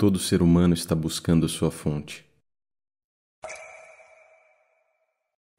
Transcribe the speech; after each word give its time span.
Todo 0.00 0.18
ser 0.18 0.40
humano 0.40 0.72
está 0.72 0.94
buscando 0.94 1.46
sua 1.46 1.70
fonte. 1.70 2.26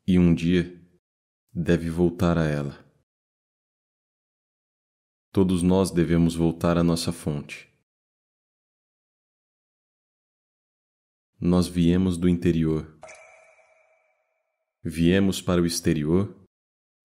E 0.07 0.17
um 0.17 0.33
dia 0.33 0.81
deve 1.53 1.91
voltar 1.91 2.39
a 2.39 2.45
ela. 2.45 2.83
Todos 5.31 5.61
nós 5.61 5.91
devemos 5.91 6.33
voltar 6.33 6.75
à 6.75 6.83
nossa 6.83 7.11
fonte. 7.11 7.71
Nós 11.39 11.67
viemos 11.67 12.17
do 12.17 12.27
interior. 12.27 12.99
Viemos 14.83 15.39
para 15.39 15.61
o 15.61 15.67
exterior 15.67 16.35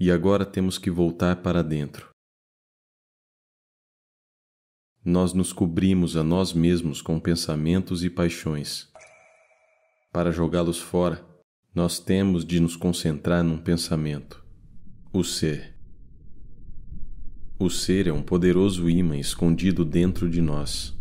e 0.01 0.11
agora 0.11 0.47
temos 0.47 0.79
que 0.79 0.91
voltar 0.91 1.43
para 1.43 1.63
dentro. 1.63 2.16
Nós 5.07 5.33
nos 5.33 5.53
cobrimos 5.53 6.17
a 6.17 6.25
nós 6.25 6.53
mesmos 6.53 7.01
com 7.01 7.21
pensamentos 7.21 8.03
e 8.03 8.11
paixões. 8.11 8.89
Para 10.13 10.33
jogá-los 10.33 10.81
fora, 10.81 11.25
nós 11.73 12.01
temos 12.01 12.45
de 12.45 12.59
nos 12.59 12.75
concentrar 12.75 13.45
num 13.45 13.57
pensamento: 13.57 14.45
o 15.13 15.23
ser. 15.23 15.77
O 17.57 17.71
ser 17.71 18.09
é 18.09 18.13
um 18.13 18.21
poderoso 18.21 18.91
imã 18.91 19.17
escondido 19.17 19.85
dentro 19.85 20.29
de 20.29 20.41
nós. 20.41 20.93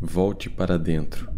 Volte 0.00 0.48
para 0.48 0.78
dentro. 0.78 1.30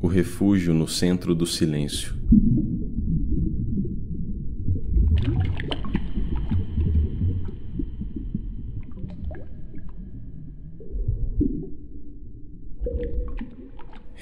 O 0.00 0.06
refúgio 0.06 0.72
no 0.72 0.88
centro 0.88 1.34
do 1.34 1.46
silêncio. 1.46 2.14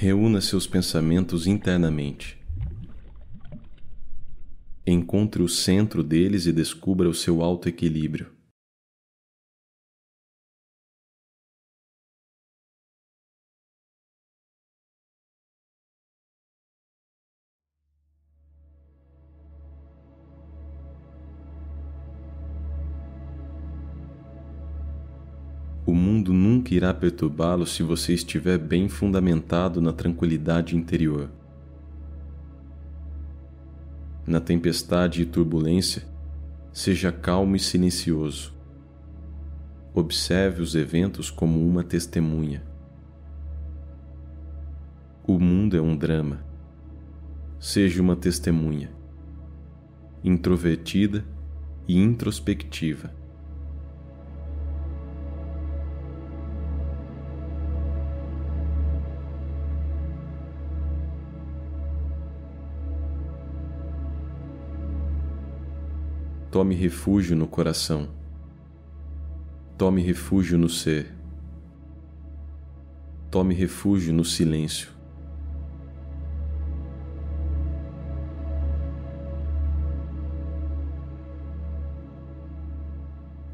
Reúna 0.03 0.41
seus 0.41 0.67
pensamentos 0.67 1.47
internamente. 1.47 2.37
Encontre 4.85 5.45
o 5.45 5.49
centro 5.49 6.03
deles 6.03 6.45
e 6.45 6.53
descubra 6.53 7.09
o 7.09 7.15
seu 7.15 7.41
alto 7.41 7.69
equilíbrio. 7.69 8.27
O 25.93 25.95
mundo 25.95 26.33
nunca 26.33 26.73
irá 26.73 26.95
perturbá-lo 26.95 27.67
se 27.67 27.83
você 27.83 28.15
estiver 28.15 28.57
bem 28.57 28.89
fundamentado 28.89 29.79
na 29.79 29.93
tranquilidade 29.93 30.75
interior 30.75 31.29
na 34.27 34.41
tempestade 34.41 35.21
e 35.21 35.27
turbulência, 35.27 36.03
seja 36.73 37.13
calmo 37.13 37.57
e 37.57 37.59
silencioso. 37.59 38.55
Observe 39.93 40.63
os 40.63 40.75
eventos 40.75 41.31
como 41.31 41.61
uma 41.61 41.85
testemunha. 41.85 42.63
O 45.27 45.39
mundo 45.39 45.77
é 45.77 45.81
um 45.83 45.95
drama. 45.95 46.43
Seja 47.61 48.01
uma 48.01 48.17
testemunha, 48.17 48.91
introvertida 50.25 51.23
e 51.87 51.99
introspectiva. 51.99 53.22
Tome 66.53 66.75
refúgio 66.75 67.35
no 67.35 67.47
coração. 67.47 68.09
Tome 69.79 70.03
refúgio 70.03 70.59
no 70.59 70.69
ser. 70.69 71.11
Tome 73.31 73.55
refúgio 73.55 74.13
no 74.13 74.23
silêncio. 74.23 74.91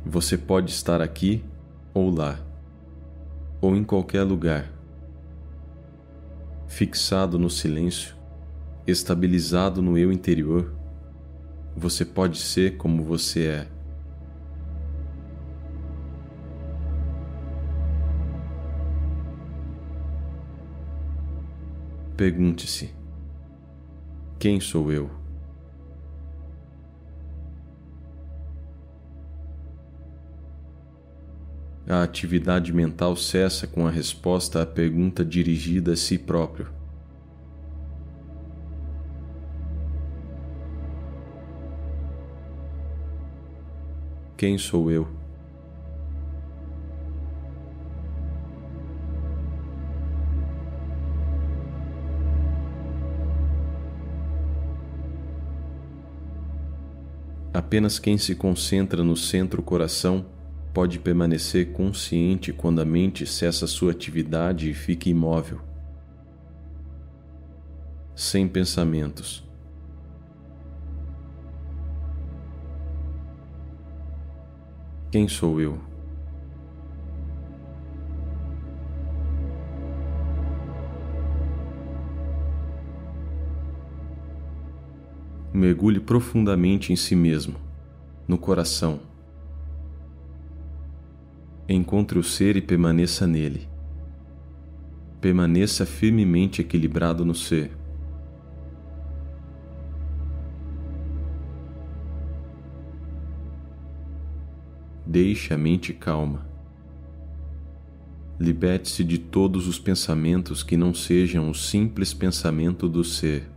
Você 0.05 0.37
pode 0.37 0.73
estar 0.73 1.01
aqui 1.01 1.45
ou 1.95 2.11
lá, 2.11 2.41
ou 3.61 3.77
em 3.77 3.85
qualquer 3.85 4.25
lugar, 4.25 4.73
fixado 6.67 7.39
no 7.39 7.49
silêncio, 7.49 8.17
estabilizado 8.89 9.81
no 9.81 9.97
eu 9.97 10.11
interior 10.11 10.78
você 11.77 12.05
pode 12.05 12.39
ser 12.39 12.77
como 12.77 13.03
você 13.03 13.47
é. 13.47 13.69
Pergunte-se: 22.17 22.91
quem 24.39 24.61
sou 24.61 24.93
eu? 24.93 25.09
A 31.89 32.03
atividade 32.03 32.73
mental 32.73 33.17
cessa 33.17 33.67
com 33.67 33.87
a 33.87 33.91
resposta 33.91 34.61
à 34.61 34.67
pergunta 34.67 35.25
dirigida 35.25 35.93
a 35.93 35.97
si 35.97 36.19
próprio. 36.19 36.78
Quem 44.39 44.57
sou 44.57 44.89
eu? 44.89 45.09
Apenas 57.53 57.99
quem 57.99 58.17
se 58.17 58.37
concentra 58.37 59.03
no 59.03 59.17
centro-coração 59.17 60.25
pode 60.73 61.01
permanecer 61.01 61.73
consciente 61.73 62.53
quando 62.53 62.81
a 62.81 62.85
mente 62.85 63.27
cessa 63.27 63.67
sua 63.67 63.91
atividade 63.91 64.71
e 64.71 64.75
fica 64.75 65.09
imóvel, 65.09 65.61
sem 68.15 68.47
pensamentos 68.47 69.48
Quem 75.11 75.27
sou 75.27 75.59
eu? 75.59 75.79
Mergulhe 85.51 85.99
profundamente 85.99 86.93
em 86.93 86.97
si 86.97 87.17
mesmo, 87.17 87.55
no 88.29 88.37
coração. 88.37 89.01
Encontre 91.67 92.19
o 92.19 92.23
ser 92.23 92.57
e 92.57 92.61
permaneça 92.61 93.27
nele. 93.27 93.67
Permaneça 95.23 95.87
firmemente 95.87 96.61
equilibrado 96.61 97.25
no 97.25 97.35
ser. 97.35 97.78
Deixe 105.11 105.55
a 105.55 105.57
mente 105.57 105.95
calma. 105.95 106.47
Liberte-se 108.39 109.03
de 109.03 109.17
todos 109.17 109.67
os 109.67 109.79
pensamentos 109.79 110.63
que 110.63 110.77
não 110.77 110.93
sejam 110.93 111.49
o 111.49 111.55
simples 111.55 112.13
pensamento 112.13 112.87
do 112.87 113.03
ser, 113.03 113.49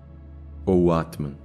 ou 0.65 0.93
Atman. 0.93 1.35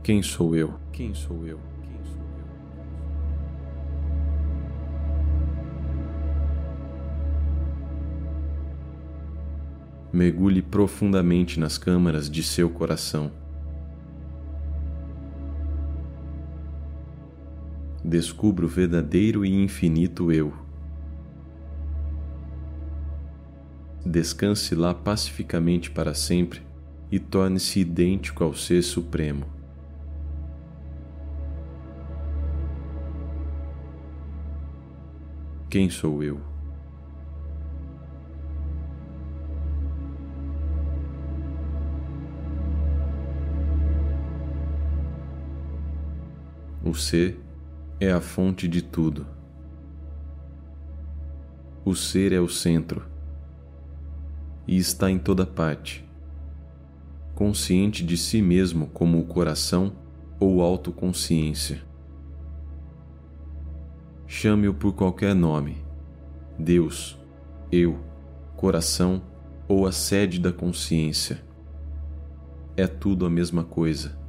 Quem 0.00 0.22
sou 0.22 0.54
eu? 0.54 0.74
Quem 0.92 1.12
sou 1.12 1.44
eu? 1.44 1.58
Mergulhe 10.12 10.62
profundamente 10.62 11.58
nas 11.58 11.76
câmaras 11.76 12.30
de 12.30 12.44
seu 12.44 12.70
coração. 12.70 13.32
descubro 18.10 18.66
o 18.66 18.68
verdadeiro 18.68 19.44
e 19.44 19.54
infinito 19.54 20.32
eu. 20.32 20.52
Descanse 24.04 24.74
lá 24.74 24.92
pacificamente 24.92 25.92
para 25.92 26.12
sempre 26.12 26.60
e 27.12 27.20
torne-se 27.20 27.78
idêntico 27.78 28.42
ao 28.42 28.52
Ser 28.52 28.82
Supremo. 28.82 29.46
Quem 35.68 35.88
sou 35.88 36.20
eu? 36.20 36.40
O 46.82 46.92
ser 46.92 47.49
é 48.00 48.10
a 48.10 48.20
fonte 48.20 48.66
de 48.66 48.80
tudo. 48.80 49.26
O 51.84 51.94
ser 51.94 52.32
é 52.32 52.40
o 52.40 52.48
centro 52.48 53.04
e 54.66 54.78
está 54.78 55.10
em 55.10 55.18
toda 55.18 55.44
parte, 55.44 56.08
consciente 57.34 58.02
de 58.02 58.16
si 58.16 58.40
mesmo 58.40 58.86
como 58.86 59.18
o 59.18 59.26
coração 59.26 59.92
ou 60.38 60.62
autoconsciência. 60.62 61.82
Chame-o 64.26 64.72
por 64.72 64.94
qualquer 64.94 65.34
nome: 65.34 65.84
Deus, 66.58 67.18
eu, 67.70 67.98
coração 68.56 69.22
ou 69.68 69.86
a 69.86 69.92
sede 69.92 70.40
da 70.40 70.52
consciência. 70.52 71.44
É 72.76 72.86
tudo 72.86 73.26
a 73.26 73.30
mesma 73.30 73.62
coisa. 73.62 74.19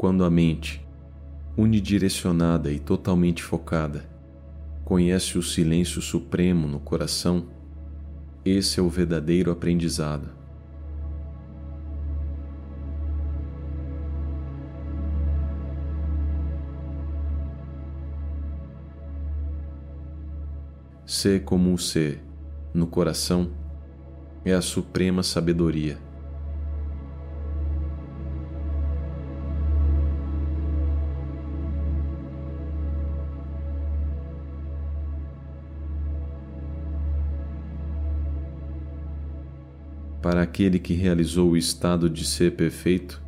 Quando 0.00 0.24
a 0.24 0.30
mente, 0.30 0.82
unidirecionada 1.58 2.72
e 2.72 2.78
totalmente 2.78 3.42
focada, 3.42 4.08
conhece 4.82 5.36
o 5.36 5.42
silêncio 5.42 6.00
supremo 6.00 6.66
no 6.66 6.80
coração, 6.80 7.48
esse 8.42 8.80
é 8.80 8.82
o 8.82 8.88
verdadeiro 8.88 9.50
aprendizado. 9.50 10.30
Ser 21.04 21.44
como 21.44 21.70
um 21.70 21.76
ser, 21.76 22.24
no 22.72 22.86
coração, 22.86 23.50
é 24.46 24.54
a 24.54 24.62
suprema 24.62 25.22
sabedoria. 25.22 25.98
Para 40.30 40.42
aquele 40.42 40.78
que 40.78 40.94
realizou 40.94 41.50
o 41.50 41.56
estado 41.56 42.08
de 42.08 42.24
ser 42.24 42.54
perfeito, 42.54 43.20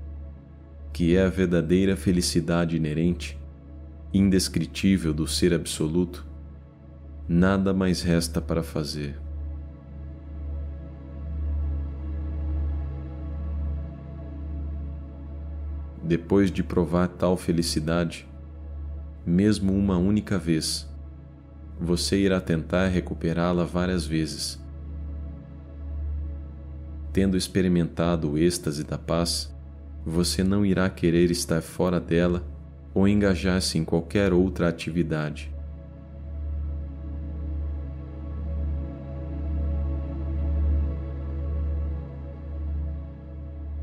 que 0.93 1.17
é 1.17 1.25
a 1.25 1.29
verdadeira 1.29 1.97
felicidade 1.97 2.77
inerente, 2.77 3.37
indescritível 4.15 5.13
do 5.13 5.27
ser 5.27 5.53
absoluto, 5.53 6.25
nada 7.29 7.75
mais 7.75 8.03
resta 8.03 8.41
para 8.41 8.63
fazer. 8.63 9.21
Depois 16.05 16.53
de 16.53 16.63
provar 16.63 17.09
tal 17.09 17.37
felicidade, 17.37 18.29
mesmo 19.27 19.73
uma 19.77 19.99
única 19.99 20.39
vez, 20.39 20.89
você 21.81 22.17
irá 22.17 22.41
tentar 22.41 22.87
recuperá-la 22.87 23.65
várias 23.65 24.07
vezes 24.07 24.62
Tendo 27.13 27.37
experimentado 27.37 28.31
o 28.31 28.39
êxtase 28.39 28.85
da 28.85 28.97
paz, 28.97 29.55
você 30.05 30.43
não 30.43 30.65
irá 30.65 30.89
querer 30.89 31.31
estar 31.31 31.61
fora 31.61 32.01
dela 32.01 32.43
ou 32.95 33.07
engajar-se 33.07 33.77
em 33.77 33.85
qualquer 33.85 34.33
outra 34.33 34.69
atividade. 34.69 35.53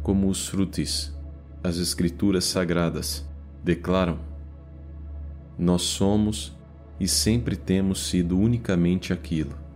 Como 0.02 0.28
os 0.28 0.48
frutis, 0.48 1.16
as 1.64 1.78
Escrituras 1.78 2.46
Sagradas 2.46 3.24
declaram: 3.64 4.18
Nós 5.56 5.84
somos 5.84 6.58
e 7.00 7.08
sempre 7.08 7.56
temos 7.56 8.08
sido 8.08 8.40
unicamente 8.40 9.14
aquilo 9.14 9.69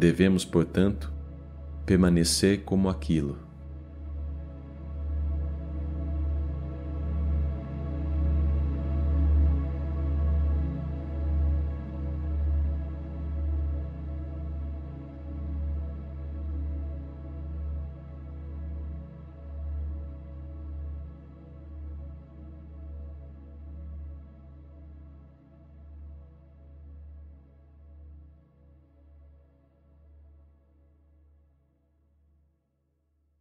Devemos, 0.00 0.46
portanto, 0.46 1.12
permanecer 1.84 2.64
como 2.64 2.88
aquilo. 2.88 3.36